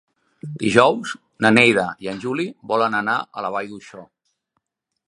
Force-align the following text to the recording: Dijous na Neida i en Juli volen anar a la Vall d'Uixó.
Dijous 0.61 1.11
na 1.47 1.51
Neida 1.57 1.85
i 2.07 2.11
en 2.15 2.25
Juli 2.27 2.47
volen 2.73 2.99
anar 3.03 3.21
a 3.43 3.49
la 3.49 3.53
Vall 3.59 3.71
d'Uixó. 3.77 4.07